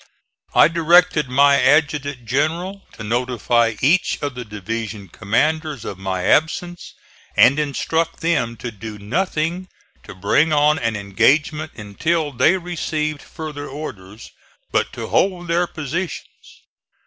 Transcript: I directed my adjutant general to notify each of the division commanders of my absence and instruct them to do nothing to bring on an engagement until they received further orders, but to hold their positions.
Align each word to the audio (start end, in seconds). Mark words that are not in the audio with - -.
I 0.55 0.67
directed 0.67 1.29
my 1.29 1.61
adjutant 1.61 2.25
general 2.25 2.81
to 2.93 3.03
notify 3.03 3.75
each 3.83 4.17
of 4.23 4.33
the 4.33 4.43
division 4.43 5.09
commanders 5.09 5.85
of 5.85 5.99
my 5.99 6.23
absence 6.23 6.95
and 7.37 7.59
instruct 7.59 8.19
them 8.21 8.57
to 8.57 8.71
do 8.71 8.97
nothing 8.97 9.67
to 10.01 10.15
bring 10.15 10.51
on 10.51 10.79
an 10.79 10.95
engagement 10.95 11.73
until 11.75 12.31
they 12.31 12.57
received 12.57 13.21
further 13.21 13.69
orders, 13.69 14.31
but 14.71 14.91
to 14.93 15.05
hold 15.05 15.47
their 15.47 15.67
positions. 15.67 16.63